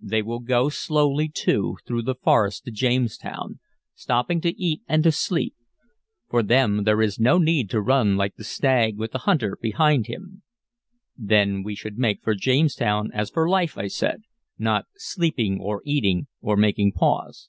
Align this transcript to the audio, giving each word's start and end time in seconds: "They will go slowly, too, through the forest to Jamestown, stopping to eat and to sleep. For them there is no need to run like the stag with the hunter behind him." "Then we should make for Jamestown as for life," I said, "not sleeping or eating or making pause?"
"They 0.00 0.22
will 0.22 0.38
go 0.38 0.68
slowly, 0.68 1.28
too, 1.28 1.78
through 1.84 2.02
the 2.02 2.14
forest 2.14 2.64
to 2.64 2.70
Jamestown, 2.70 3.58
stopping 3.96 4.40
to 4.42 4.50
eat 4.50 4.82
and 4.86 5.02
to 5.02 5.10
sleep. 5.10 5.56
For 6.30 6.44
them 6.44 6.84
there 6.84 7.02
is 7.02 7.18
no 7.18 7.38
need 7.38 7.70
to 7.70 7.80
run 7.82 8.16
like 8.16 8.36
the 8.36 8.44
stag 8.44 8.96
with 8.96 9.10
the 9.10 9.18
hunter 9.26 9.58
behind 9.60 10.06
him." 10.06 10.44
"Then 11.18 11.64
we 11.64 11.74
should 11.74 11.98
make 11.98 12.22
for 12.22 12.36
Jamestown 12.36 13.10
as 13.12 13.30
for 13.30 13.48
life," 13.50 13.76
I 13.76 13.88
said, 13.88 14.22
"not 14.60 14.84
sleeping 14.94 15.58
or 15.60 15.82
eating 15.84 16.28
or 16.40 16.56
making 16.56 16.92
pause?" 16.92 17.48